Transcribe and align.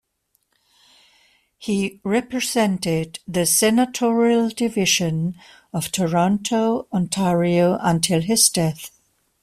He 1.59 1.99
represented 2.03 3.19
the 3.27 3.45
senatorial 3.45 4.49
division 4.49 5.35
of 5.71 5.91
Toronto, 5.91 6.87
Ontario 6.91 7.77
until 7.79 8.21
his 8.21 8.49
death. 8.49 8.89